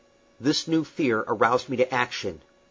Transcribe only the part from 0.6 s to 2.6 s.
new fear aroused me to action.